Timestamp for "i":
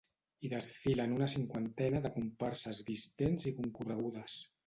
3.53-3.57